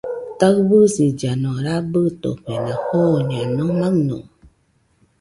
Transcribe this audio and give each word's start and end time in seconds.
Taɨbɨsillano 0.39 1.51
rabɨtofena 1.65 2.73
jooeno 2.89 3.63
maɨño 3.79 4.19